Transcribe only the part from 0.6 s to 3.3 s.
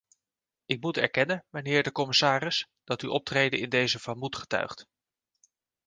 Ik moet erkennen, mijnheer de commissaris, dat uw